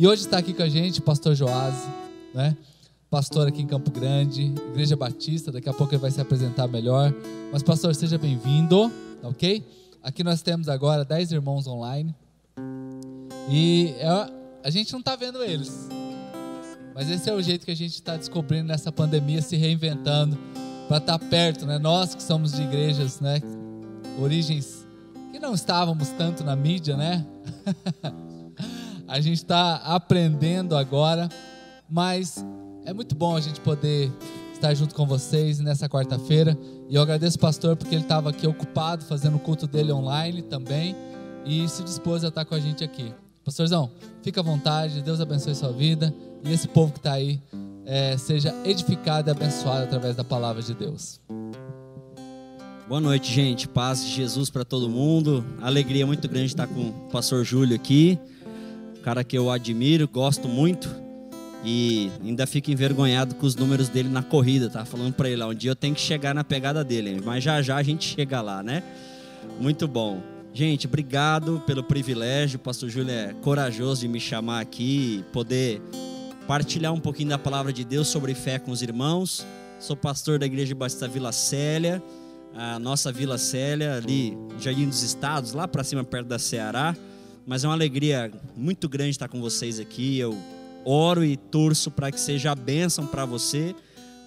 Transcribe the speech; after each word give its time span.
E 0.00 0.06
hoje 0.06 0.22
está 0.22 0.38
aqui 0.38 0.54
com 0.54 0.62
a 0.62 0.68
gente 0.68 0.98
pastor 1.02 1.34
Joás, 1.34 1.74
né? 2.32 2.56
Pastor 3.10 3.46
aqui 3.46 3.60
em 3.60 3.66
Campo 3.66 3.90
Grande, 3.90 4.44
Igreja 4.70 4.96
Batista. 4.96 5.52
Daqui 5.52 5.68
a 5.68 5.74
pouco 5.74 5.92
ele 5.92 6.00
vai 6.00 6.10
se 6.10 6.18
apresentar 6.18 6.66
melhor. 6.66 7.12
Mas, 7.52 7.62
pastor, 7.62 7.94
seja 7.94 8.16
bem-vindo, 8.16 8.90
ok? 9.22 9.62
Aqui 10.02 10.24
nós 10.24 10.40
temos 10.40 10.70
agora 10.70 11.04
10 11.04 11.32
irmãos 11.32 11.66
online. 11.66 12.14
E 13.50 13.94
é, 13.98 14.32
a 14.64 14.70
gente 14.70 14.90
não 14.90 15.00
está 15.00 15.14
vendo 15.16 15.44
eles. 15.44 15.90
Mas 16.94 17.10
esse 17.10 17.28
é 17.28 17.34
o 17.34 17.42
jeito 17.42 17.66
que 17.66 17.70
a 17.70 17.76
gente 17.76 17.92
está 17.92 18.16
descobrindo 18.16 18.68
nessa 18.68 18.90
pandemia, 18.90 19.42
se 19.42 19.56
reinventando 19.56 20.34
para 20.88 20.96
estar 20.96 21.18
tá 21.18 21.26
perto, 21.26 21.66
né? 21.66 21.78
Nós 21.78 22.14
que 22.14 22.22
somos 22.22 22.52
de 22.52 22.62
igrejas, 22.62 23.20
né? 23.20 23.42
Origens 24.18 24.86
que 25.30 25.38
não 25.38 25.52
estávamos 25.52 26.08
tanto 26.08 26.42
na 26.42 26.56
mídia, 26.56 26.96
né? 26.96 27.26
a 29.10 29.20
gente 29.20 29.38
está 29.38 29.74
aprendendo 29.78 30.76
agora, 30.76 31.28
mas 31.90 32.44
é 32.84 32.94
muito 32.94 33.16
bom 33.16 33.36
a 33.36 33.40
gente 33.40 33.60
poder 33.60 34.08
estar 34.52 34.72
junto 34.72 34.94
com 34.94 35.04
vocês 35.04 35.58
nessa 35.58 35.88
quarta-feira. 35.88 36.56
E 36.88 36.94
eu 36.94 37.02
agradeço 37.02 37.36
o 37.36 37.40
pastor 37.40 37.74
porque 37.74 37.92
ele 37.92 38.04
estava 38.04 38.30
aqui 38.30 38.46
ocupado 38.46 39.04
fazendo 39.04 39.36
o 39.36 39.40
culto 39.40 39.66
dele 39.66 39.90
online 39.90 40.42
também 40.42 40.94
e 41.44 41.68
se 41.68 41.82
dispôs 41.82 42.22
a 42.22 42.28
estar 42.28 42.44
com 42.44 42.54
a 42.54 42.60
gente 42.60 42.84
aqui. 42.84 43.12
Pastorzão, 43.44 43.90
fica 44.22 44.40
à 44.40 44.44
vontade, 44.44 45.02
Deus 45.02 45.20
abençoe 45.20 45.56
sua 45.56 45.72
vida 45.72 46.14
e 46.44 46.52
esse 46.52 46.68
povo 46.68 46.92
que 46.92 47.00
está 47.00 47.14
aí 47.14 47.42
é, 47.84 48.16
seja 48.16 48.54
edificado 48.64 49.28
e 49.28 49.32
abençoado 49.32 49.82
através 49.82 50.14
da 50.14 50.22
palavra 50.22 50.62
de 50.62 50.72
Deus. 50.72 51.20
Boa 52.90 53.00
noite, 53.00 53.32
gente. 53.32 53.68
Paz 53.68 54.04
de 54.04 54.10
Jesus 54.10 54.50
para 54.50 54.64
todo 54.64 54.88
mundo. 54.88 55.44
Alegria 55.60 56.04
muito 56.04 56.28
grande 56.28 56.46
estar 56.46 56.66
com 56.66 56.88
o 56.88 56.92
pastor 57.10 57.44
Júlio 57.44 57.76
aqui, 57.76 58.18
cara 59.02 59.24
que 59.24 59.36
eu 59.36 59.50
admiro, 59.50 60.08
gosto 60.08 60.48
muito 60.48 60.88
e 61.64 62.10
ainda 62.24 62.46
fico 62.46 62.70
envergonhado 62.70 63.34
com 63.34 63.46
os 63.46 63.54
números 63.54 63.88
dele 63.88 64.08
na 64.08 64.22
corrida, 64.22 64.70
tá? 64.70 64.84
Falando 64.84 65.12
para 65.12 65.28
ele, 65.28 65.42
um 65.44 65.54
dia 65.54 65.70
eu 65.70 65.76
tenho 65.76 65.94
que 65.94 66.00
chegar 66.00 66.34
na 66.34 66.42
pegada 66.44 66.82
dele, 66.82 67.20
mas 67.24 67.44
já 67.44 67.60
já 67.60 67.76
a 67.76 67.82
gente 67.82 68.14
chega 68.14 68.40
lá, 68.40 68.62
né? 68.62 68.82
Muito 69.60 69.86
bom. 69.86 70.22
Gente, 70.52 70.86
obrigado 70.86 71.62
pelo 71.66 71.82
privilégio. 71.82 72.58
Pastor 72.58 72.88
Júlio 72.88 73.12
é 73.12 73.34
corajoso 73.40 74.00
de 74.00 74.08
me 74.08 74.18
chamar 74.18 74.60
aqui, 74.60 75.24
poder 75.32 75.80
partilhar 76.46 76.92
um 76.92 77.00
pouquinho 77.00 77.28
da 77.28 77.38
palavra 77.38 77.72
de 77.72 77.84
Deus 77.84 78.08
sobre 78.08 78.34
fé 78.34 78.58
com 78.58 78.70
os 78.70 78.82
irmãos. 78.82 79.46
Sou 79.78 79.96
pastor 79.96 80.38
da 80.38 80.46
Igreja 80.46 80.74
Batista 80.74 81.06
Vila 81.06 81.30
Célia 81.30 82.02
a 82.54 82.78
nossa 82.78 83.12
Vila 83.12 83.38
Célia, 83.38 83.96
ali, 83.96 84.36
Jardim 84.58 84.88
dos 84.88 85.02
Estados, 85.02 85.52
lá 85.52 85.68
para 85.68 85.84
cima, 85.84 86.04
perto 86.04 86.26
da 86.26 86.38
Ceará. 86.38 86.96
Mas 87.50 87.64
é 87.64 87.66
uma 87.66 87.74
alegria 87.74 88.30
muito 88.56 88.88
grande 88.88 89.10
estar 89.10 89.26
com 89.26 89.40
vocês 89.40 89.80
aqui. 89.80 90.16
Eu 90.16 90.38
oro 90.84 91.24
e 91.24 91.36
torço 91.36 91.90
para 91.90 92.12
que 92.12 92.20
seja 92.20 92.52
a 92.52 92.54
bênção 92.54 93.04
para 93.04 93.24
você, 93.24 93.74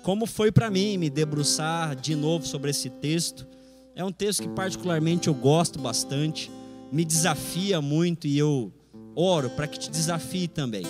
como 0.03 0.25
foi 0.25 0.51
para 0.51 0.69
mim 0.69 0.97
me 0.97 1.09
debruçar 1.09 1.95
de 1.95 2.17
novo 2.17 2.45
sobre 2.45 2.71
esse 2.71 2.89
texto. 2.89 3.47
É 3.95 4.03
um 4.03 4.11
texto 4.11 4.43
que, 4.43 4.49
particularmente, 4.49 5.29
eu 5.29 5.33
gosto 5.33 5.79
bastante, 5.79 6.51
me 6.91 7.05
desafia 7.05 7.79
muito 7.79 8.27
e 8.27 8.37
eu 8.37 8.73
oro 9.15 9.49
para 9.51 9.67
que 9.67 9.79
te 9.79 9.89
desafie 9.89 10.49
também. 10.49 10.83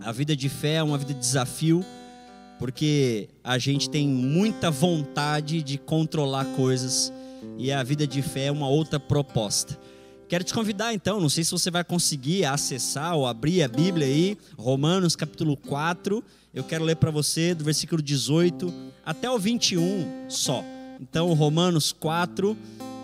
A 0.00 0.12
vida 0.12 0.34
de 0.34 0.48
fé 0.48 0.76
é 0.76 0.82
uma 0.82 0.96
vida 0.96 1.12
de 1.12 1.20
desafio 1.20 1.84
porque 2.58 3.28
a 3.44 3.58
gente 3.58 3.90
tem 3.90 4.08
muita 4.08 4.70
vontade 4.70 5.62
de 5.62 5.76
controlar 5.76 6.46
coisas 6.56 7.12
e 7.58 7.70
a 7.70 7.82
vida 7.82 8.06
de 8.06 8.22
fé 8.22 8.46
é 8.46 8.50
uma 8.50 8.70
outra 8.70 8.98
proposta. 8.98 9.78
Quero 10.28 10.42
te 10.42 10.52
convidar 10.52 10.92
então, 10.92 11.20
não 11.20 11.28
sei 11.28 11.44
se 11.44 11.52
você 11.52 11.70
vai 11.70 11.84
conseguir 11.84 12.44
acessar 12.44 13.14
ou 13.14 13.26
abrir 13.26 13.62
a 13.62 13.68
Bíblia 13.68 14.06
aí, 14.06 14.36
Romanos 14.56 15.14
capítulo 15.14 15.56
4. 15.56 16.22
Eu 16.52 16.64
quero 16.64 16.84
ler 16.84 16.96
para 16.96 17.10
você 17.10 17.54
do 17.54 17.64
versículo 17.64 18.02
18 18.02 18.72
até 19.04 19.30
o 19.30 19.38
21 19.38 20.28
só. 20.28 20.64
Então, 21.00 21.32
Romanos 21.32 21.92
4, 21.92 22.56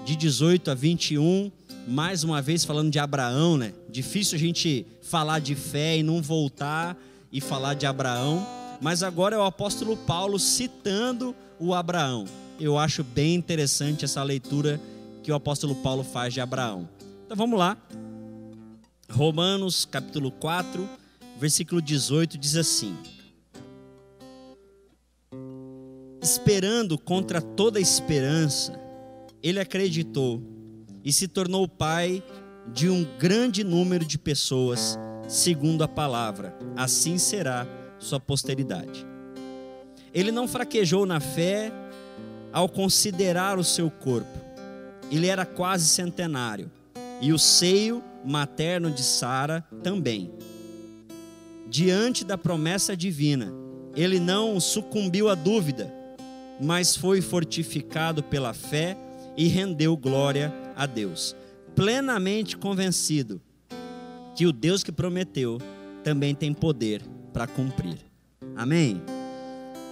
de 0.05 0.17
18 0.17 0.71
a 0.71 0.75
21, 0.75 1.53
mais 1.87 2.25
uma 2.25 2.43
vez 2.43 2.65
falando 2.65 2.91
de 2.91 2.99
Abraão, 2.99 3.57
né? 3.57 3.73
Difícil 3.91 4.37
a 4.37 4.41
gente 4.41 4.87
falar 5.03 5.39
de 5.39 5.55
fé 5.55 5.99
e 5.99 6.03
não 6.03 6.21
voltar 6.21 6.97
e 7.31 7.41
falar 7.41 7.75
de 7.75 7.87
Abraão 7.87 8.45
mas 8.83 9.05
agora 9.05 9.37
é 9.37 9.39
o 9.39 9.45
apóstolo 9.45 9.97
Paulo 9.97 10.41
citando 10.41 11.37
o 11.57 11.73
Abraão. 11.73 12.25
Eu 12.59 12.77
acho 12.77 13.05
bem 13.05 13.37
interessante 13.37 14.05
essa 14.05 14.21
leitura 14.25 14.81
que 15.23 15.31
o 15.31 15.37
apóstolo 15.37 15.77
Paulo 15.77 16.03
faz 16.03 16.35
de 16.35 16.41
Abraão. 16.41 16.89
Então 17.33 17.47
vamos 17.47 17.59
lá. 17.59 17.79
Romanos 19.11 19.87
capítulo 19.87 20.31
4, 20.33 20.87
versículo 21.39 21.81
18 21.81 22.37
diz 22.37 22.57
assim: 22.57 22.95
Esperando 26.21 26.99
contra 26.99 27.41
toda 27.41 27.81
esperança, 27.81 28.79
ele 29.43 29.59
acreditou 29.59 30.43
e 31.03 31.11
se 31.11 31.27
tornou 31.27 31.67
pai 31.67 32.23
de 32.71 32.91
um 32.91 33.03
grande 33.19 33.65
número 33.65 34.05
de 34.05 34.19
pessoas, 34.19 34.99
segundo 35.27 35.83
a 35.83 35.89
palavra. 35.89 36.55
Assim 36.77 37.17
será 37.17 37.67
sua 37.99 38.21
posteridade. 38.21 39.07
Ele 40.13 40.31
não 40.31 40.47
fraquejou 40.47 41.07
na 41.07 41.19
fé 41.19 41.73
ao 42.53 42.69
considerar 42.69 43.59
o 43.59 43.65
seu 43.65 43.91
corpo. 43.91 44.39
Ele 45.11 45.29
era 45.29 45.47
quase 45.47 45.89
centenário 45.89 46.71
e 47.23 47.33
o 47.33 47.39
seio 47.39 48.03
materno 48.25 48.91
de 48.91 49.03
Sara 49.03 49.65
também. 49.83 50.33
Diante 51.69 52.25
da 52.25 52.37
promessa 52.37 52.97
divina, 52.97 53.55
ele 53.95 54.19
não 54.19 54.59
sucumbiu 54.59 55.29
à 55.29 55.35
dúvida, 55.37 55.91
mas 56.61 56.97
foi 56.97 57.23
fortificado 57.23 58.25
pela 58.25 58.53
fé 58.53 58.97
e 59.37 59.47
rendeu 59.47 59.97
glória 59.97 60.53
a 60.77 60.85
Deus, 60.85 61.37
plenamente 61.77 62.57
convencido 62.57 63.41
que 64.35 64.45
o 64.45 64.53
Deus 64.53 64.83
que 64.83 64.91
prometeu 64.91 65.59
também 66.03 66.35
tem 66.35 66.53
poder 66.53 67.03
para 67.33 67.47
cumprir. 67.47 67.99
Amém? 68.57 69.01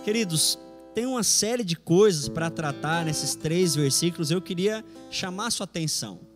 Queridos, 0.04 0.58
tem 0.94 1.06
uma 1.06 1.22
série 1.22 1.62
de 1.62 1.76
coisas 1.76 2.28
para 2.28 2.50
tratar 2.50 3.04
nesses 3.04 3.34
três 3.34 3.76
versículos. 3.76 4.30
Eu 4.30 4.42
queria 4.42 4.84
chamar 5.10 5.50
sua 5.50 5.64
atenção. 5.64 6.29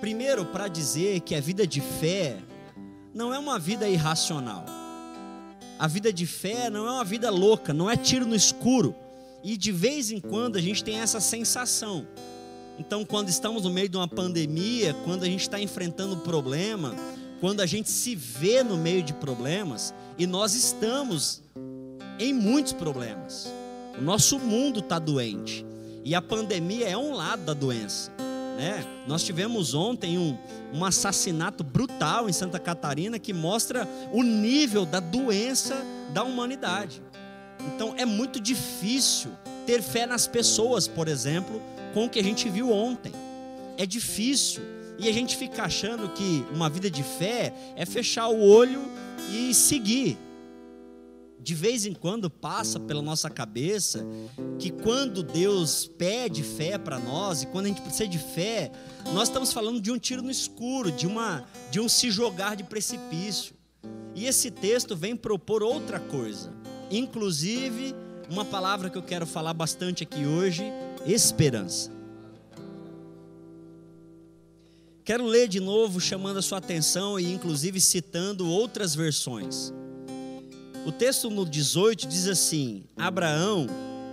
Primeiro, 0.00 0.46
para 0.46 0.68
dizer 0.68 1.20
que 1.20 1.34
a 1.34 1.40
vida 1.40 1.66
de 1.66 1.80
fé 1.80 2.36
não 3.12 3.34
é 3.34 3.38
uma 3.38 3.58
vida 3.58 3.88
irracional. 3.88 4.64
A 5.78 5.86
vida 5.86 6.12
de 6.12 6.26
fé 6.26 6.70
não 6.70 6.86
é 6.86 6.90
uma 6.90 7.04
vida 7.04 7.30
louca, 7.30 7.72
não 7.72 7.90
é 7.90 7.96
tiro 7.96 8.26
no 8.26 8.34
escuro. 8.34 8.94
E 9.42 9.56
de 9.56 9.72
vez 9.72 10.10
em 10.10 10.20
quando 10.20 10.56
a 10.56 10.60
gente 10.60 10.84
tem 10.84 11.00
essa 11.00 11.20
sensação. 11.20 12.06
Então, 12.78 13.04
quando 13.04 13.28
estamos 13.28 13.64
no 13.64 13.70
meio 13.70 13.88
de 13.88 13.96
uma 13.96 14.06
pandemia, 14.06 14.94
quando 15.04 15.24
a 15.24 15.26
gente 15.26 15.42
está 15.42 15.60
enfrentando 15.60 16.18
problema, 16.18 16.94
quando 17.40 17.60
a 17.60 17.66
gente 17.66 17.90
se 17.90 18.14
vê 18.14 18.62
no 18.62 18.76
meio 18.76 19.02
de 19.02 19.12
problemas, 19.12 19.92
e 20.16 20.26
nós 20.26 20.54
estamos 20.54 21.42
em 22.20 22.32
muitos 22.32 22.72
problemas. 22.72 23.52
O 23.98 24.02
nosso 24.02 24.38
mundo 24.38 24.78
está 24.78 24.98
doente. 24.98 25.66
E 26.04 26.14
a 26.14 26.22
pandemia 26.22 26.88
é 26.88 26.96
um 26.96 27.12
lado 27.12 27.42
da 27.42 27.52
doença. 27.52 28.12
Né? 28.58 28.84
Nós 29.06 29.22
tivemos 29.22 29.72
ontem 29.72 30.18
um, 30.18 30.36
um 30.74 30.84
assassinato 30.84 31.62
brutal 31.62 32.28
em 32.28 32.32
Santa 32.32 32.58
Catarina 32.58 33.16
que 33.16 33.32
mostra 33.32 33.88
o 34.12 34.24
nível 34.24 34.84
da 34.84 34.98
doença 34.98 35.80
da 36.12 36.24
humanidade. 36.24 37.00
Então 37.72 37.94
é 37.96 38.04
muito 38.04 38.40
difícil 38.40 39.30
ter 39.64 39.80
fé 39.80 40.06
nas 40.06 40.26
pessoas, 40.26 40.88
por 40.88 41.06
exemplo, 41.06 41.62
com 41.94 42.06
o 42.06 42.10
que 42.10 42.18
a 42.18 42.22
gente 42.22 42.48
viu 42.48 42.72
ontem. 42.72 43.12
É 43.76 43.86
difícil 43.86 44.60
e 44.98 45.08
a 45.08 45.12
gente 45.12 45.36
fica 45.36 45.62
achando 45.62 46.08
que 46.08 46.44
uma 46.52 46.68
vida 46.68 46.90
de 46.90 47.04
fé 47.04 47.54
é 47.76 47.86
fechar 47.86 48.26
o 48.26 48.40
olho 48.40 48.82
e 49.32 49.54
seguir. 49.54 50.18
De 51.40 51.54
vez 51.54 51.86
em 51.86 51.94
quando 51.94 52.28
passa 52.28 52.78
pela 52.80 53.00
nossa 53.00 53.30
cabeça 53.30 54.06
que 54.58 54.70
quando 54.70 55.22
Deus 55.22 55.86
pede 55.86 56.42
fé 56.42 56.76
para 56.76 56.98
nós 56.98 57.42
e 57.42 57.46
quando 57.46 57.66
a 57.66 57.68
gente 57.68 57.80
precisa 57.80 58.08
de 58.08 58.18
fé, 58.18 58.70
nós 59.14 59.28
estamos 59.28 59.52
falando 59.52 59.80
de 59.80 59.90
um 59.90 59.98
tiro 59.98 60.20
no 60.20 60.30
escuro, 60.30 60.90
de 60.90 61.06
uma 61.06 61.44
de 61.70 61.80
um 61.80 61.88
se 61.88 62.10
jogar 62.10 62.56
de 62.56 62.64
precipício. 62.64 63.54
E 64.14 64.26
esse 64.26 64.50
texto 64.50 64.96
vem 64.96 65.14
propor 65.14 65.62
outra 65.62 66.00
coisa, 66.00 66.52
inclusive 66.90 67.94
uma 68.28 68.44
palavra 68.44 68.90
que 68.90 68.98
eu 68.98 69.02
quero 69.02 69.26
falar 69.26 69.54
bastante 69.54 70.02
aqui 70.02 70.26
hoje, 70.26 70.64
esperança. 71.06 71.90
Quero 75.04 75.24
ler 75.24 75.48
de 75.48 75.58
novo, 75.58 75.98
chamando 76.00 76.38
a 76.38 76.42
sua 76.42 76.58
atenção 76.58 77.18
e 77.18 77.32
inclusive 77.32 77.80
citando 77.80 78.46
outras 78.46 78.94
versões. 78.94 79.72
O 80.86 80.92
texto 80.92 81.30
no 81.30 81.44
18 81.44 82.06
diz 82.06 82.26
assim: 82.26 82.84
Abraão 82.96 83.66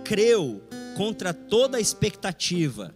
creu 0.04 0.62
contra 0.96 1.32
toda 1.32 1.78
a 1.78 1.80
expectativa. 1.80 2.94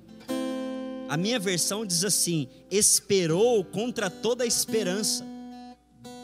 A 1.08 1.17
minha 1.17 1.38
versão 1.38 1.84
diz 1.84 2.05
assim: 2.05 2.49
esperou 2.70 3.64
contra 3.64 4.08
toda 4.08 4.44
a 4.44 4.46
esperança. 4.46 5.25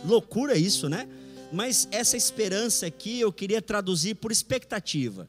loucura 0.05 0.57
isso, 0.57 0.89
né? 0.89 1.09
Mas 1.53 1.89
essa 1.91 2.17
esperança 2.17 2.87
aqui 2.87 3.21
eu 3.21 3.33
queria 3.33 3.63
traduzir 3.63 4.15
por 4.17 4.31
expectativa. 4.31 5.29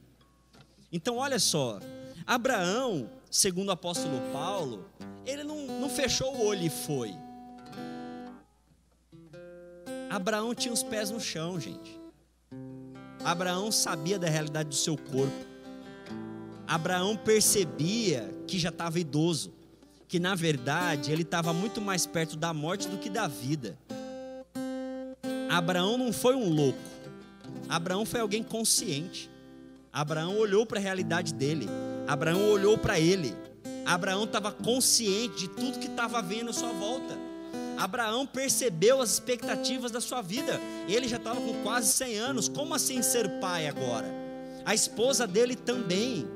Então, 0.92 1.18
olha 1.18 1.40
só, 1.40 1.80
Abraão, 2.26 3.10
segundo 3.30 3.70
o 3.70 3.72
apóstolo 3.72 4.20
Paulo, 4.32 4.90
ele 5.26 5.44
não, 5.44 5.66
não 5.68 5.90
fechou 5.90 6.36
o 6.36 6.46
olho 6.46 6.64
e 6.64 6.70
foi. 6.70 7.14
Abraão 10.10 10.56
tinha 10.56 10.74
os 10.74 10.84
pés 10.84 11.12
no 11.12 11.20
chão, 11.20 11.60
gente. 11.60 11.97
Abraão 13.28 13.74
sabia 13.74 14.18
da 14.18 14.30
realidade 14.30 14.70
do 14.70 14.76
seu 14.76 14.96
corpo. 14.96 15.46
Abraão 16.66 17.18
percebia 17.18 18.34
que 18.48 18.58
já 18.58 18.70
estava 18.70 19.02
idoso, 19.02 19.52
que 20.08 20.18
na 20.18 20.34
verdade 20.34 21.12
ele 21.12 21.24
estava 21.24 21.52
muito 21.52 21.82
mais 21.82 22.06
perto 22.06 22.38
da 22.38 22.54
morte 22.54 22.88
do 22.88 22.98
que 22.98 23.10
da 23.10 23.28
vida. 23.28 23.78
Abraão 25.50 25.98
não 25.98 26.14
foi 26.14 26.36
um 26.36 26.50
louco. 26.50 26.80
Abraão 27.68 28.06
foi 28.06 28.22
alguém 28.22 28.42
consciente. 28.42 29.30
Abraão 29.92 30.38
olhou 30.38 30.66
para 30.66 30.80
a 30.80 30.82
realidade 30.82 31.34
dele. 31.34 31.68
Abraão 32.08 32.50
olhou 32.50 32.78
para 32.78 32.98
ele. 32.98 33.36
Abraão 33.86 34.24
estava 34.24 34.54
consciente 34.54 35.36
de 35.36 35.48
tudo 35.50 35.80
que 35.80 35.88
estava 35.88 36.22
vendo 36.22 36.52
à 36.52 36.54
sua 36.54 36.72
volta. 36.72 37.27
Abraão 37.78 38.26
percebeu 38.26 39.02
as 39.02 39.12
expectativas 39.12 39.92
da 39.92 40.02
sua 40.02 40.22
vida. 40.22 40.60
Ele 40.88 41.08
já 41.08 41.18
estava 41.18 41.40
com 41.40 41.62
quase 41.64 41.92
100 41.94 42.18
anos. 42.18 42.50
Como 42.50 42.74
assim 42.74 43.02
ser 43.02 43.40
pai 43.40 43.68
agora? 43.68 44.08
A 44.66 44.74
esposa 44.74 45.28
dele 45.28 45.56
também. 45.56 46.28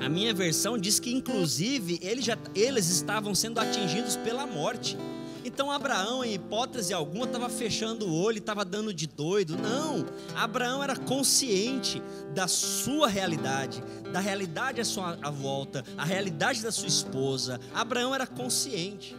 A 0.00 0.08
minha 0.08 0.32
versão 0.32 0.78
diz 0.78 0.98
que, 0.98 1.12
inclusive, 1.12 1.98
eles, 2.02 2.24
já, 2.24 2.36
eles 2.54 2.88
estavam 2.88 3.34
sendo 3.34 3.60
atingidos 3.60 4.16
pela 4.16 4.46
morte. 4.46 4.96
Então 5.44 5.70
Abraão, 5.70 6.24
em 6.24 6.34
hipótese 6.34 6.92
alguma, 6.92 7.24
estava 7.24 7.48
fechando 7.48 8.06
o 8.06 8.14
olho, 8.14 8.38
estava 8.38 8.64
dando 8.64 8.92
de 8.92 9.06
doido. 9.06 9.56
Não, 9.56 10.04
Abraão 10.36 10.82
era 10.82 10.96
consciente 10.96 12.02
da 12.34 12.46
sua 12.46 13.08
realidade, 13.08 13.82
da 14.12 14.20
realidade 14.20 14.80
à 14.80 14.84
sua 14.84 15.18
à 15.22 15.30
volta, 15.30 15.84
a 15.96 16.04
realidade 16.04 16.62
da 16.62 16.70
sua 16.70 16.88
esposa. 16.88 17.58
Abraão 17.74 18.14
era 18.14 18.26
consciente. 18.26 19.16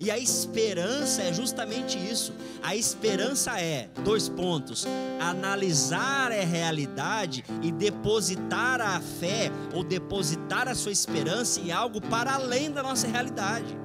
E 0.00 0.10
a 0.10 0.18
esperança 0.18 1.22
é 1.22 1.32
justamente 1.32 1.96
isso. 1.98 2.32
A 2.62 2.74
esperança 2.74 3.60
é, 3.60 3.88
dois 4.04 4.28
pontos, 4.28 4.86
analisar 5.20 6.32
a 6.32 6.44
realidade 6.44 7.44
e 7.62 7.70
depositar 7.70 8.80
a 8.80 9.00
fé 9.00 9.50
ou 9.72 9.84
depositar 9.84 10.68
a 10.68 10.74
sua 10.74 10.92
esperança 10.92 11.60
em 11.60 11.70
algo 11.70 12.00
para 12.00 12.34
além 12.34 12.70
da 12.70 12.82
nossa 12.82 13.06
realidade. 13.06 13.76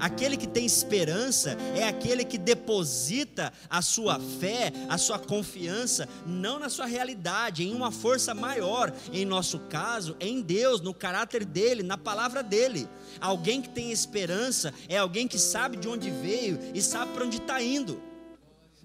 Aquele 0.00 0.36
que 0.36 0.46
tem 0.46 0.66
esperança 0.66 1.56
é 1.74 1.84
aquele 1.84 2.24
que 2.24 2.38
deposita 2.38 3.52
a 3.68 3.80
sua 3.80 4.20
fé, 4.40 4.72
a 4.88 4.98
sua 4.98 5.18
confiança, 5.18 6.08
não 6.26 6.58
na 6.58 6.68
sua 6.68 6.86
realidade, 6.86 7.64
em 7.64 7.74
uma 7.74 7.90
força 7.90 8.34
maior, 8.34 8.92
em 9.12 9.24
nosso 9.24 9.58
caso, 9.60 10.16
em 10.20 10.40
Deus, 10.40 10.80
no 10.80 10.92
caráter 10.92 11.44
dele, 11.44 11.82
na 11.82 11.96
palavra 11.96 12.42
dele. 12.42 12.88
Alguém 13.20 13.62
que 13.62 13.68
tem 13.68 13.90
esperança 13.90 14.72
é 14.88 14.96
alguém 14.96 15.26
que 15.26 15.38
sabe 15.38 15.76
de 15.76 15.88
onde 15.88 16.10
veio 16.10 16.58
e 16.74 16.82
sabe 16.82 17.12
para 17.12 17.24
onde 17.24 17.38
está 17.38 17.62
indo, 17.62 18.00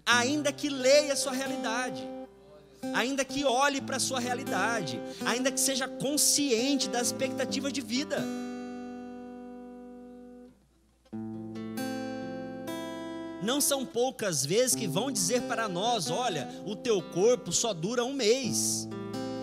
ainda 0.05 0.51
que 0.51 0.69
leia 0.69 1.13
a 1.13 1.17
sua 1.17 1.33
realidade 1.33 2.07
ainda 2.93 3.23
que 3.23 3.45
olhe 3.45 3.79
para 3.79 3.97
a 3.97 3.99
sua 3.99 4.19
realidade, 4.19 4.99
ainda 5.25 5.51
que 5.51 5.59
seja 5.59 5.87
consciente 5.87 6.89
das 6.89 7.07
expectativas 7.07 7.71
de 7.71 7.81
vida. 7.81 8.23
Não 13.41 13.59
são 13.59 13.85
poucas 13.85 14.45
vezes 14.45 14.75
que 14.75 14.87
vão 14.87 15.11
dizer 15.11 15.41
para 15.43 15.67
nós: 15.67 16.09
olha, 16.09 16.47
o 16.65 16.75
teu 16.75 17.01
corpo 17.01 17.51
só 17.51 17.73
dura 17.73 18.03
um 18.03 18.13
mês, 18.13 18.87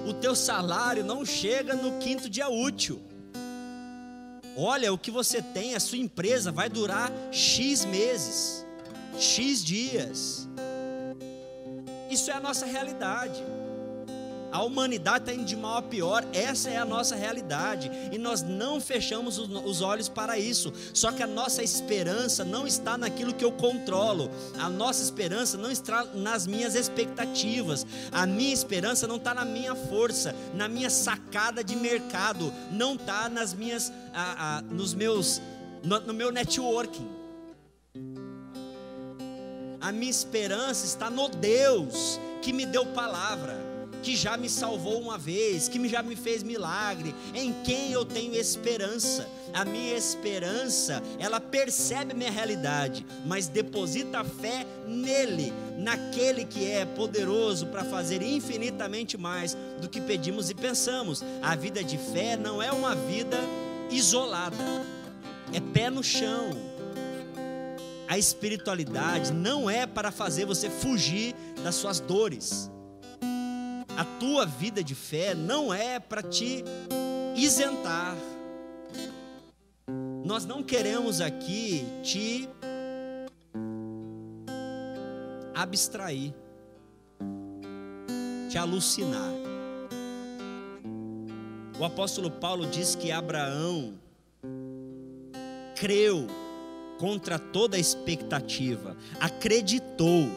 o 0.07 0.15
teu 0.15 0.35
salário 0.35 1.05
não 1.05 1.25
chega 1.25 1.75
no 1.75 1.99
quinto 1.99 2.29
dia 2.29 2.49
útil. 2.49 3.03
Olha, 4.57 4.93
o 4.93 4.99
que 4.99 5.11
você 5.11 5.41
tem, 5.41 5.75
a 5.75 5.81
sua 5.81 5.99
empresa 5.99 6.51
vai 6.51 6.69
durar 6.69 7.13
X 7.31 7.85
meses, 7.85 8.67
X 9.17 9.65
dias. 9.65 10.49
Isso 12.11 12.31
é 12.31 12.35
a 12.35 12.41
nossa 12.41 12.67
realidade. 12.67 13.41
A 14.51 14.63
humanidade 14.63 15.19
está 15.19 15.33
indo 15.33 15.45
de 15.45 15.57
mal 15.57 15.77
a 15.77 15.83
pior, 15.83 16.25
essa 16.33 16.71
é 16.71 16.79
a 16.79 16.85
nossa 16.85 17.15
realidade, 17.15 17.91
e 18.11 18.17
nós 18.17 18.43
não 18.43 18.81
fechamos 18.81 19.39
os 19.39 19.83
olhos 19.83 20.09
para 20.09 20.39
isso. 20.39 20.73
Só 20.95 21.13
que 21.13 21.23
a 21.23 21.27
nossa 21.27 21.63
esperança 21.63 22.45
não 22.45 22.67
está 22.67 22.97
naquilo 22.97 23.35
que 23.35 23.45
eu 23.45 23.53
controlo, 23.53 24.31
a 24.59 24.71
nossa 24.71 25.03
esperança 25.03 25.59
não 25.59 25.71
está 25.71 26.05
nas 26.15 26.47
minhas 26.47 26.75
expectativas, 26.75 27.87
a 28.11 28.25
minha 28.25 28.53
esperança 28.53 29.07
não 29.07 29.17
está 29.17 29.35
na 29.35 29.45
minha 29.45 29.75
força, 29.75 30.35
na 30.55 30.67
minha 30.67 30.89
sacada 30.89 31.63
de 31.63 31.77
mercado, 31.77 32.53
não 32.73 32.95
está 32.95 33.29
nas 33.29 33.53
minhas, 33.53 33.93
a, 34.15 34.59
a, 34.59 34.63
nos 34.63 34.95
meus, 34.95 35.43
no, 35.85 36.01
no 36.01 36.15
meu 36.15 36.33
networking. 36.33 37.07
A 39.81 39.93
minha 39.93 40.11
esperança 40.11 40.87
está 40.87 41.11
no 41.11 41.29
Deus 41.29 42.19
que 42.41 42.53
me 42.53 42.65
deu 42.65 42.87
palavra 42.87 43.68
que 44.03 44.17
já 44.17 44.37
me 44.37 44.49
salvou 44.49 45.01
uma 45.01 45.19
vez, 45.19 45.69
que 45.69 45.89
já 45.89 46.03
me 46.03 46.17
fez 46.17 46.43
milagre, 46.43 47.15
em 47.35 47.53
quem 47.63 47.93
eu 47.93 48.05
tenho 48.05 48.35
esperança. 48.35 49.29
A 49.53 49.65
minha 49.65 49.97
esperança, 49.97 51.03
ela 51.19 51.41
percebe 51.41 52.15
minha 52.15 52.31
realidade, 52.31 53.05
mas 53.25 53.49
deposita 53.49 54.21
a 54.21 54.25
fé 54.25 54.67
nele, 54.87 55.53
naquele 55.77 56.45
que 56.45 56.71
é 56.71 56.85
poderoso 56.85 57.67
para 57.67 57.85
fazer 57.85 58.23
infinitamente 58.23 59.17
mais 59.17 59.57
do 59.81 59.89
que 59.89 60.01
pedimos 60.01 60.51
e 60.51 60.55
pensamos. 60.55 61.25
A 61.43 61.57
vida 61.57 61.83
de 61.83 61.97
fé 61.97 62.37
não 62.37 62.63
é 62.63 62.71
uma 62.71 62.95
vida 62.95 63.39
isolada, 63.91 64.57
é 65.53 65.61
pé 65.61 65.91
no 65.91 66.03
chão. 66.03 66.51
A 68.07 68.17
espiritualidade 68.17 69.33
não 69.33 69.69
é 69.69 69.87
para 69.87 70.11
fazer 70.11 70.47
você 70.47 70.71
fugir 70.71 71.35
das 71.63 71.75
suas 71.75 72.01
dores 72.01 72.71
a 73.99 74.05
tua 74.05 74.47
vida 74.47 74.83
de 74.85 74.95
fé 74.95 75.35
não 75.35 75.75
é 75.75 75.99
para 75.99 76.23
te 76.23 76.63
isentar. 77.35 78.17
Nós 80.25 80.45
não 80.45 80.63
queremos 80.63 81.21
aqui 81.21 81.85
te 82.05 82.49
abstrair, 85.53 86.33
te 88.49 88.57
alucinar. 88.57 89.33
O 91.77 91.85
apóstolo 91.85 92.31
Paulo 92.31 92.69
diz 92.69 92.95
que 92.95 93.11
Abraão 93.11 93.99
creu 95.75 96.29
contra 97.01 97.37
toda 97.37 97.77
expectativa, 97.77 98.97
acreditou 99.19 100.29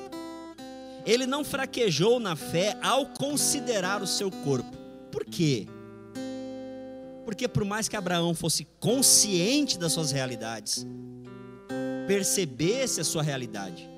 ele 1.05 1.25
não 1.25 1.43
fraquejou 1.43 2.19
na 2.19 2.35
fé 2.35 2.77
ao 2.81 3.05
considerar 3.05 4.01
o 4.01 4.07
seu 4.07 4.29
corpo. 4.29 4.77
Por 5.11 5.25
quê? 5.25 5.67
Porque 7.25 7.47
por 7.47 7.63
mais 7.63 7.87
que 7.87 7.95
Abraão 7.95 8.33
fosse 8.33 8.67
consciente 8.79 9.77
das 9.77 9.93
suas 9.93 10.11
realidades, 10.11 10.85
percebesse 12.07 12.99
a 12.99 13.03
sua 13.03 13.23
realidade, 13.23 13.89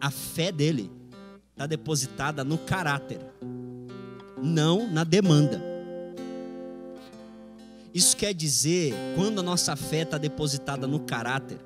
a 0.00 0.10
fé 0.10 0.50
dele 0.50 0.90
está 1.52 1.66
depositada 1.66 2.44
no 2.44 2.58
caráter, 2.58 3.20
não 4.42 4.90
na 4.90 5.04
demanda. 5.04 5.62
Isso 7.92 8.16
quer 8.16 8.34
dizer, 8.34 8.94
quando 9.14 9.40
a 9.40 9.42
nossa 9.42 9.74
fé 9.74 10.02
está 10.02 10.18
depositada 10.18 10.86
no 10.86 11.00
caráter, 11.00 11.58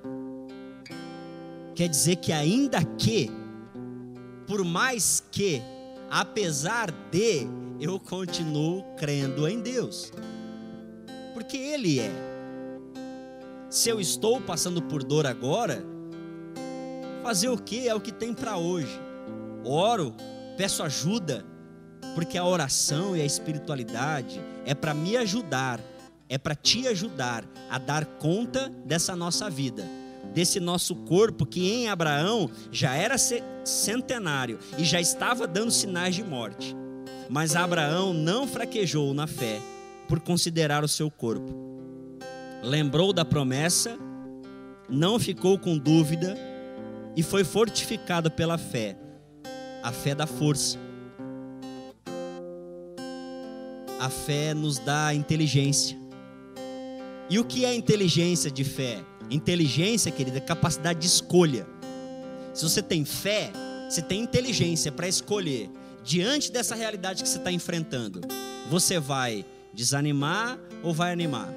quer 1.75 1.89
dizer 1.89 2.17
que 2.17 2.33
ainda 2.33 2.85
que 2.85 3.31
por 4.51 4.65
mais 4.65 5.23
que, 5.31 5.63
apesar 6.11 6.91
de, 6.91 7.47
eu 7.79 8.01
continuo 8.01 8.83
crendo 8.97 9.47
em 9.47 9.61
Deus, 9.61 10.13
porque 11.33 11.57
Ele 11.57 12.01
é. 12.01 12.11
Se 13.71 13.91
eu 13.91 14.01
estou 14.01 14.41
passando 14.41 14.83
por 14.83 15.05
dor 15.05 15.25
agora, 15.25 15.85
fazer 17.23 17.49
o 17.49 17.57
que 17.57 17.87
é 17.87 17.95
o 17.95 18.01
que 18.01 18.11
tem 18.11 18.35
para 18.35 18.57
hoje. 18.57 19.01
Oro, 19.65 20.17
peço 20.57 20.83
ajuda, 20.83 21.47
porque 22.17 22.37
a 22.37 22.45
oração 22.45 23.17
e 23.17 23.21
a 23.21 23.25
espiritualidade 23.25 24.41
é 24.67 24.75
para 24.75 24.93
me 24.93 25.17
ajudar, 25.17 25.79
é 26.29 26.37
para 26.37 26.57
te 26.57 26.89
ajudar 26.89 27.45
a 27.71 27.79
dar 27.79 28.05
conta 28.05 28.69
dessa 28.85 29.15
nossa 29.15 29.49
vida 29.49 30.00
desse 30.33 30.61
nosso 30.61 30.95
corpo 30.95 31.47
que 31.47 31.71
em 31.71 31.89
Abraão 31.89 32.51
já 32.71 32.95
era 32.95 33.17
centenário 33.65 34.59
e 34.79 34.85
já 34.85 35.01
estava 35.01 35.47
dando 35.47 35.71
sinais 35.71 36.15
de 36.15 36.23
morte. 36.23 36.77
Mas 37.29 37.55
Abraão 37.55 38.13
não 38.13 38.47
fraquejou 38.47 39.15
na 39.15 39.27
fé 39.27 39.61
por 40.09 40.21
considerar 40.21 40.83
o 40.83 40.89
seu 40.89 41.11
corpo. 41.11 41.55
Lembrou 42.63 43.13
da 43.13 43.25
promessa, 43.25 43.97
não 44.89 45.19
ficou 45.19 45.59
com 45.59 45.79
dúvida 45.79 46.37
e 47.17 47.23
foi 47.23 47.45
fortificado 47.45 48.31
pela 48.31 48.59
fé. 48.59 48.97
A 49.83 49.93
fé 49.93 50.15
dá 50.15 50.27
força. 50.27 50.79
A 53.99 54.09
fé 54.09 54.55
nos 54.55 54.79
dá 54.79 55.15
inteligência. 55.15 55.97
E 57.29 57.39
o 57.39 57.45
que 57.45 57.65
é 57.65 57.75
inteligência 57.75 58.51
de 58.51 58.65
fé? 58.65 59.05
Inteligência, 59.31 60.11
querida, 60.11 60.39
é 60.39 60.41
capacidade 60.41 60.99
de 60.99 61.07
escolha. 61.07 61.67
Se 62.53 62.65
você 62.65 62.83
tem 62.83 63.05
fé, 63.05 63.53
você 63.89 64.03
tem 64.03 64.21
inteligência 64.21 64.91
para 64.91 65.07
escolher. 65.07 65.71
Diante 66.03 66.51
dessa 66.51 66.75
realidade 66.75 67.23
que 67.23 67.29
você 67.29 67.39
está 67.39 67.53
enfrentando, 67.53 68.21
você 68.69 68.99
vai 68.99 69.45
desanimar 69.73 70.59
ou 70.83 70.93
vai 70.93 71.13
animar? 71.13 71.49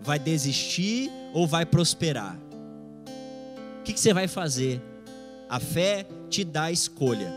Vai 0.00 0.18
desistir 0.18 1.10
ou 1.32 1.46
vai 1.46 1.64
prosperar? 1.64 2.38
O 3.80 3.82
que, 3.84 3.92
que 3.92 4.00
você 4.00 4.12
vai 4.12 4.28
fazer? 4.28 4.82
A 5.48 5.58
fé 5.58 6.06
te 6.28 6.44
dá 6.44 6.70
escolha. 6.70 7.32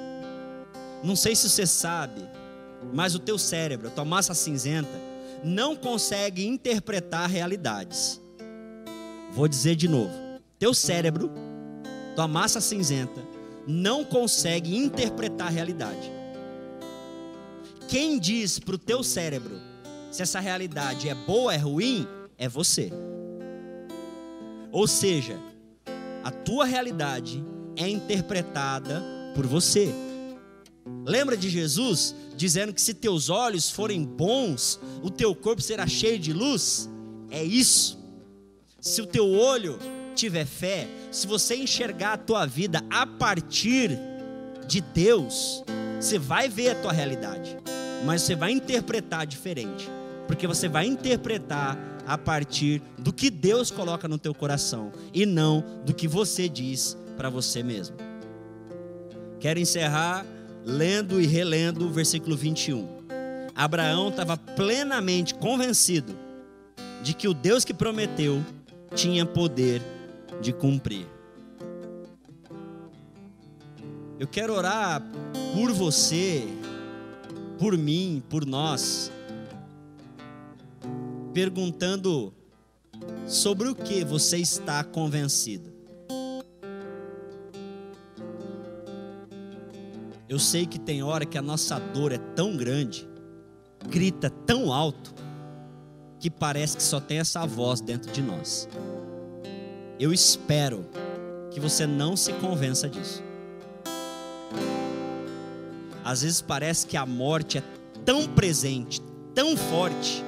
Não 1.03 1.15
sei 1.15 1.35
se 1.35 1.49
você 1.49 1.65
sabe, 1.65 2.21
mas 2.93 3.15
o 3.15 3.19
teu 3.19 3.37
cérebro, 3.37 3.87
a 3.87 3.91
tua 3.91 4.05
massa 4.05 4.33
cinzenta, 4.33 4.99
não 5.43 5.75
consegue 5.75 6.45
interpretar 6.45 7.29
realidades. 7.29 8.21
Vou 9.31 9.47
dizer 9.47 9.75
de 9.75 9.87
novo: 9.87 10.13
teu 10.59 10.73
cérebro, 10.73 11.31
tua 12.15 12.27
massa 12.27 12.59
cinzenta, 12.59 13.21
não 13.67 14.03
consegue 14.03 14.75
interpretar 14.75 15.47
a 15.47 15.51
realidade. 15.51 16.11
Quem 17.87 18.19
diz 18.19 18.59
para 18.59 18.75
o 18.75 18.77
teu 18.77 19.03
cérebro 19.03 19.59
se 20.11 20.21
essa 20.21 20.39
realidade 20.39 21.09
é 21.09 21.15
boa 21.15 21.53
é 21.53 21.57
ruim 21.57 22.07
é 22.37 22.47
você. 22.47 22.91
Ou 24.71 24.87
seja, 24.87 25.39
a 26.23 26.31
tua 26.31 26.65
realidade 26.65 27.43
é 27.75 27.87
interpretada 27.87 29.03
por 29.35 29.45
você. 29.45 29.93
Lembra 31.05 31.37
de 31.37 31.49
Jesus 31.49 32.15
dizendo 32.35 32.73
que 32.73 32.81
se 32.81 32.93
teus 32.93 33.29
olhos 33.29 33.69
forem 33.69 34.03
bons, 34.03 34.79
o 35.03 35.09
teu 35.09 35.35
corpo 35.35 35.61
será 35.61 35.85
cheio 35.85 36.17
de 36.17 36.33
luz? 36.33 36.89
É 37.29 37.43
isso. 37.43 38.00
Se 38.81 38.99
o 38.99 39.05
teu 39.05 39.29
olho 39.29 39.77
tiver 40.15 40.43
fé, 40.43 40.87
se 41.11 41.27
você 41.27 41.55
enxergar 41.55 42.13
a 42.13 42.17
tua 42.17 42.47
vida 42.47 42.83
a 42.89 43.05
partir 43.05 43.91
de 44.67 44.81
Deus, 44.81 45.63
você 45.99 46.17
vai 46.17 46.49
ver 46.49 46.71
a 46.71 46.75
tua 46.81 46.91
realidade, 46.91 47.55
mas 48.03 48.23
você 48.23 48.35
vai 48.35 48.51
interpretar 48.51 49.27
diferente, 49.27 49.87
porque 50.25 50.47
você 50.47 50.67
vai 50.67 50.87
interpretar 50.87 51.77
a 52.07 52.17
partir 52.17 52.81
do 52.97 53.13
que 53.13 53.29
Deus 53.29 53.69
coloca 53.69 54.07
no 54.07 54.17
teu 54.17 54.33
coração 54.33 54.91
e 55.13 55.27
não 55.27 55.63
do 55.85 55.93
que 55.93 56.07
você 56.07 56.49
diz 56.49 56.97
para 57.15 57.29
você 57.29 57.61
mesmo. 57.61 57.95
Quero 59.39 59.59
encerrar 59.59 60.25
lendo 60.65 61.21
e 61.21 61.27
relendo 61.27 61.85
o 61.85 61.91
versículo 61.91 62.35
21. 62.35 62.87
Abraão 63.53 64.09
estava 64.09 64.37
plenamente 64.37 65.35
convencido 65.35 66.17
de 67.03 67.13
que 67.13 67.27
o 67.27 67.33
Deus 67.33 67.63
que 67.63 67.75
prometeu 67.75 68.43
tinha 68.95 69.25
poder 69.25 69.81
de 70.41 70.51
cumprir. 70.51 71.07
Eu 74.19 74.27
quero 74.27 74.53
orar 74.53 75.01
por 75.53 75.71
você, 75.71 76.47
por 77.57 77.77
mim, 77.77 78.21
por 78.29 78.45
nós, 78.45 79.11
perguntando 81.33 82.33
sobre 83.25 83.69
o 83.69 83.75
que 83.75 84.03
você 84.03 84.37
está 84.37 84.83
convencido. 84.83 85.71
Eu 90.29 90.39
sei 90.39 90.65
que 90.65 90.79
tem 90.79 91.03
hora 91.03 91.25
que 91.25 91.37
a 91.37 91.41
nossa 91.41 91.79
dor 91.79 92.11
é 92.11 92.17
tão 92.17 92.55
grande, 92.55 93.07
grita 93.89 94.29
tão 94.29 94.71
alto, 94.71 95.13
que 96.21 96.29
parece 96.29 96.77
que 96.77 96.83
só 96.83 96.99
tem 96.99 97.17
essa 97.17 97.47
voz 97.47 97.81
dentro 97.81 98.11
de 98.11 98.21
nós. 98.21 98.69
Eu 99.99 100.13
espero 100.13 100.85
que 101.49 101.59
você 101.59 101.87
não 101.87 102.15
se 102.15 102.31
convença 102.33 102.87
disso. 102.87 103.23
Às 106.03 106.21
vezes 106.21 106.39
parece 106.39 106.85
que 106.85 106.95
a 106.95 107.07
morte 107.07 107.57
é 107.57 107.63
tão 108.05 108.27
presente, 108.27 109.01
tão 109.33 109.57
forte, 109.57 110.23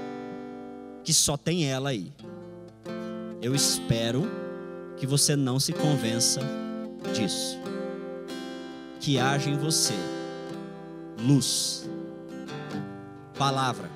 que 1.04 1.14
só 1.14 1.38
tem 1.38 1.66
ela 1.66 1.90
aí. 1.90 2.12
Eu 3.40 3.54
espero 3.54 4.24
que 4.98 5.06
você 5.06 5.36
não 5.36 5.60
se 5.60 5.74
convença 5.74 6.42
disso. 7.14 7.60
Que 9.00 9.20
haja 9.20 9.48
em 9.48 9.58
você 9.58 9.94
luz, 11.20 11.88
palavra, 13.38 13.90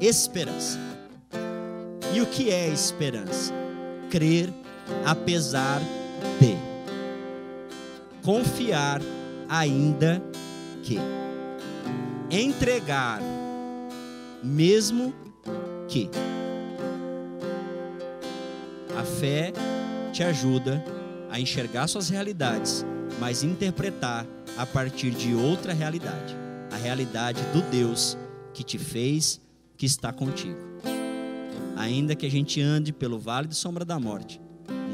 esperança. 0.00 0.95
E 2.16 2.20
o 2.22 2.24
que 2.24 2.50
é 2.50 2.66
esperança? 2.66 3.52
Crer 4.08 4.50
apesar 5.04 5.82
de, 6.40 6.56
confiar 8.22 9.02
ainda 9.46 10.22
que, 10.82 10.98
entregar 12.30 13.20
mesmo 14.42 15.12
que. 15.88 16.08
A 18.98 19.04
fé 19.04 19.52
te 20.10 20.22
ajuda 20.22 20.82
a 21.30 21.38
enxergar 21.38 21.86
suas 21.86 22.08
realidades, 22.08 22.82
mas 23.20 23.42
interpretar 23.42 24.26
a 24.56 24.64
partir 24.64 25.10
de 25.10 25.34
outra 25.34 25.74
realidade, 25.74 26.34
a 26.72 26.76
realidade 26.76 27.42
do 27.52 27.60
Deus 27.70 28.16
que 28.54 28.64
te 28.64 28.78
fez, 28.78 29.38
que 29.76 29.84
está 29.84 30.14
contigo. 30.14 30.65
Ainda 31.76 32.14
que 32.14 32.24
a 32.24 32.30
gente 32.30 32.60
ande 32.60 32.92
pelo 32.92 33.18
vale 33.18 33.46
de 33.46 33.54
sombra 33.54 33.84
da 33.84 34.00
morte, 34.00 34.40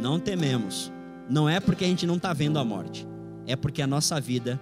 não 0.01 0.19
tememos. 0.19 0.93
Não 1.31 1.49
é 1.49 1.61
porque 1.61 1.85
a 1.85 1.89
gente 1.89 2.07
não 2.07 2.17
está 2.17 2.33
vendo 2.33 2.59
a 2.59 2.65
morte, 2.65 3.07
é 3.47 3.55
porque 3.55 3.81
a 3.81 3.87
nossa 3.87 4.21
vida 4.21 4.61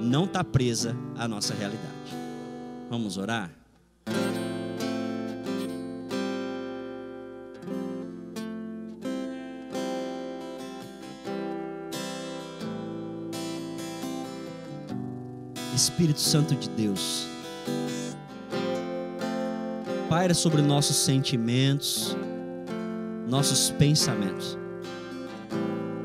não 0.00 0.24
está 0.24 0.44
presa 0.44 0.94
à 1.16 1.26
nossa 1.26 1.54
realidade. 1.54 1.88
Vamos 2.90 3.16
orar? 3.16 3.50
Espírito 15.74 16.20
Santo 16.20 16.54
de 16.54 16.68
Deus, 16.70 17.26
paira 20.14 20.32
sobre 20.32 20.62
nossos 20.62 20.94
sentimentos, 20.94 22.16
nossos 23.26 23.70
pensamentos. 23.70 24.56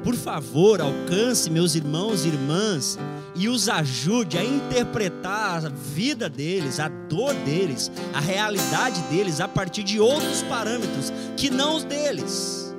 Por 0.03 0.15
favor, 0.15 0.81
alcance 0.81 1.47
meus 1.51 1.75
irmãos 1.75 2.25
e 2.25 2.29
irmãs 2.29 2.97
e 3.35 3.47
os 3.47 3.69
ajude 3.69 4.35
a 4.35 4.43
interpretar 4.43 5.63
a 5.63 5.69
vida 5.69 6.27
deles, 6.27 6.79
a 6.79 6.87
dor 6.87 7.35
deles, 7.45 7.91
a 8.11 8.19
realidade 8.19 8.99
deles 9.11 9.39
a 9.39 9.47
partir 9.47 9.83
de 9.83 9.99
outros 9.99 10.41
parâmetros 10.41 11.13
que 11.37 11.51
não 11.51 11.75
os 11.75 11.83
deles. 11.83 12.75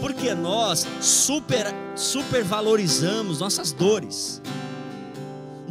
Porque 0.00 0.32
nós 0.34 0.86
super 1.00 1.66
supervalorizamos 1.96 3.40
nossas 3.40 3.72
dores 3.72 4.40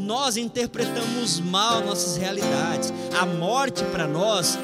nós 0.04 0.36
interpretamos 0.36 1.40
mal 1.40 1.82
nossas 1.82 2.18
realidades. 2.18 2.94
A 3.20 3.26
morte 3.26 3.84
para 3.86 4.06
nós, 4.06 4.60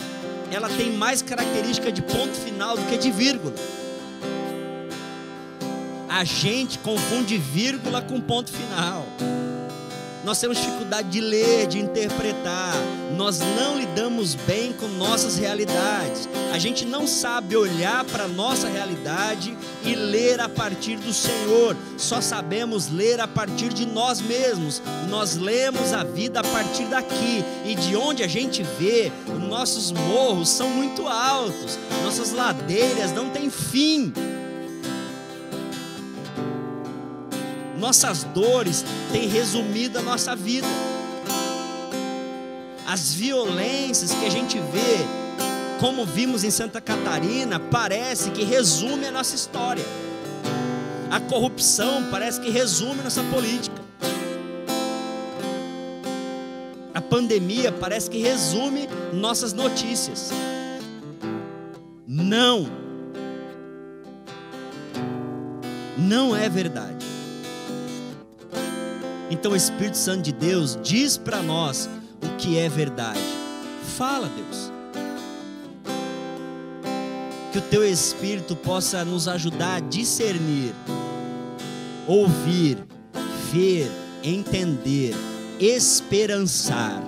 ela 0.51 0.67
tem 0.67 0.91
mais 0.91 1.21
característica 1.21 1.91
de 1.91 2.01
ponto 2.01 2.33
final 2.33 2.75
do 2.75 2.85
que 2.87 2.97
de 2.97 3.09
vírgula. 3.09 3.53
A 6.09 6.23
gente 6.25 6.77
confunde 6.79 7.37
vírgula 7.37 8.01
com 8.01 8.19
ponto 8.19 8.51
final. 8.51 9.05
Nós 10.23 10.39
temos 10.39 10.57
dificuldade 10.57 11.09
de 11.09 11.21
ler, 11.21 11.67
de 11.67 11.79
interpretar. 11.79 12.73
Nós 13.15 13.39
não 13.39 13.77
lidamos 13.77 14.35
bem 14.35 14.73
com 14.73 14.87
nossas 14.87 15.37
realidades. 15.37 16.27
A 16.53 16.59
gente 16.59 16.85
não 16.85 17.07
sabe 17.07 17.55
olhar 17.55 18.03
para 18.05 18.25
a 18.25 18.27
nossa 18.27 18.67
realidade 18.67 19.57
e 19.83 19.95
ler 19.95 20.39
a 20.41 20.49
partir 20.49 20.97
do 20.97 21.13
Senhor. 21.13 21.75
Só 21.97 22.19
sabemos 22.21 22.91
ler 22.91 23.19
a 23.19 23.27
partir 23.27 23.69
de 23.69 23.85
nós 23.85 24.19
mesmos. 24.19 24.81
Nós 25.09 25.35
lemos 25.35 25.93
a 25.93 26.03
vida 26.03 26.41
a 26.41 26.43
partir 26.43 26.85
daqui. 26.85 27.43
E 27.65 27.75
de 27.75 27.95
onde 27.95 28.23
a 28.23 28.27
gente 28.27 28.63
vê, 28.77 29.11
nossos 29.47 29.91
morros 29.91 30.49
são 30.49 30.69
muito 30.69 31.07
altos. 31.07 31.79
Nossas 32.03 32.31
ladeiras 32.31 33.13
não 33.13 33.29
têm 33.29 33.49
fim. 33.49 34.13
Nossas 37.79 38.25
dores 38.25 38.83
têm 39.11 39.27
resumido 39.27 39.99
a 39.99 40.01
nossa 40.01 40.35
vida. 40.35 40.67
As 42.85 43.13
violências 43.13 44.11
que 44.11 44.25
a 44.25 44.29
gente 44.29 44.59
vê, 44.59 44.97
como 45.79 46.05
vimos 46.05 46.43
em 46.43 46.51
Santa 46.51 46.81
Catarina, 46.81 47.59
parece 47.59 48.31
que 48.31 48.43
resume 48.43 49.07
a 49.07 49.11
nossa 49.11 49.33
história. 49.33 49.85
A 51.09 51.19
corrupção 51.19 52.07
parece 52.11 52.41
que 52.41 52.49
resume 52.49 53.01
nossa 53.01 53.23
política. 53.23 53.79
A 56.93 57.01
pandemia 57.01 57.71
parece 57.71 58.09
que 58.09 58.17
resume 58.19 58.89
nossas 59.13 59.53
notícias. 59.53 60.31
Não. 62.05 62.67
Não 65.97 66.35
é 66.35 66.49
verdade. 66.49 67.08
Então 69.29 69.51
o 69.51 69.55
Espírito 69.55 69.97
Santo 69.97 70.23
de 70.23 70.31
Deus 70.31 70.77
diz 70.81 71.17
para 71.17 71.43
nós 71.43 71.89
o 72.21 72.35
que 72.37 72.57
é 72.57 72.67
verdade. 72.67 73.19
Fala, 73.97 74.27
Deus. 74.27 74.71
Que 77.51 77.59
o 77.59 77.61
teu 77.61 77.87
Espírito 77.87 78.55
possa 78.55 79.03
nos 79.05 79.27
ajudar 79.27 79.75
a 79.75 79.79
discernir, 79.79 80.73
ouvir, 82.07 82.77
ver, 83.51 83.89
entender, 84.23 85.15
esperançar, 85.59 87.01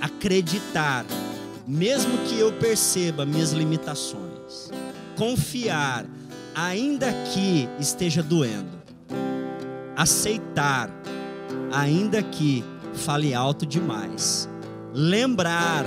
acreditar, 0.00 1.04
mesmo 1.66 2.18
que 2.26 2.38
eu 2.38 2.52
perceba 2.52 3.24
minhas 3.24 3.52
limitações, 3.52 4.70
confiar, 5.16 6.04
ainda 6.54 7.12
que 7.32 7.68
esteja 7.78 8.22
doendo, 8.22 8.79
aceitar, 10.00 10.90
ainda 11.70 12.22
que 12.22 12.64
fale 12.94 13.34
alto 13.34 13.66
demais, 13.66 14.48
lembrar 14.94 15.84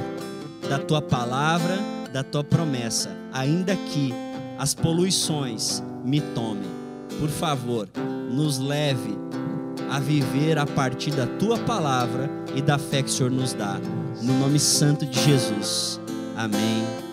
da 0.69 0.77
tua 0.77 1.01
palavra, 1.01 1.75
da 2.13 2.23
tua 2.23 2.43
promessa, 2.43 3.09
ainda 3.33 3.75
que 3.75 4.13
as 4.59 4.75
poluições 4.75 5.83
me 6.05 6.21
tomem. 6.21 6.69
Por 7.19 7.29
favor, 7.29 7.89
nos 8.31 8.59
leve 8.59 9.17
a 9.89 9.99
viver 9.99 10.59
a 10.59 10.65
partir 10.65 11.11
da 11.11 11.25
tua 11.25 11.57
palavra 11.57 12.29
e 12.55 12.61
da 12.61 12.77
fé 12.77 13.01
que 13.01 13.09
o 13.09 13.11
Senhor 13.11 13.31
nos 13.31 13.53
dá. 13.53 13.79
No 14.21 14.37
nome 14.39 14.59
santo 14.59 15.07
de 15.07 15.19
Jesus. 15.23 15.99
Amém 16.35 17.12